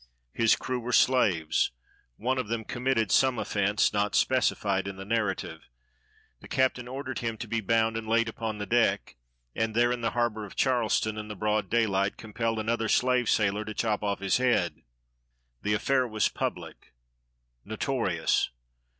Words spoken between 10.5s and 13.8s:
Charleston, in the broad daylight, compelled another slave sailor to